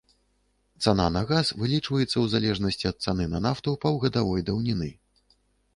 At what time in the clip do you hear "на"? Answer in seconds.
1.17-1.21, 3.35-3.39